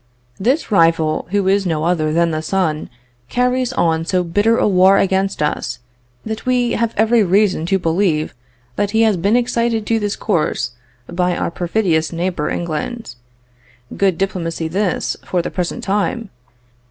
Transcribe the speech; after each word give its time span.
This 0.39 0.71
rival, 0.71 1.27
who 1.29 1.47
is 1.47 1.67
no 1.67 1.83
other 1.83 2.11
than 2.11 2.31
the 2.31 2.41
sun, 2.41 2.89
carries 3.29 3.71
on 3.73 4.03
so 4.03 4.23
bitter 4.23 4.57
a 4.57 4.67
war 4.67 4.97
against 4.97 5.43
us, 5.43 5.77
that 6.25 6.43
we 6.43 6.71
have 6.71 6.95
every 6.97 7.23
reason 7.23 7.67
to 7.67 7.77
believe 7.77 8.33
that 8.77 8.89
he 8.97 9.03
has 9.03 9.15
been 9.15 9.35
excited 9.35 9.85
to 9.85 9.99
this 9.99 10.15
course 10.15 10.71
by 11.05 11.37
our 11.37 11.51
perfidious 11.51 12.11
neighbor 12.11 12.49
England. 12.49 13.13
(Good 13.95 14.17
diplomacy 14.17 14.67
this, 14.67 15.17
for 15.23 15.43
the 15.43 15.51
present 15.51 15.83
time!) 15.83 16.31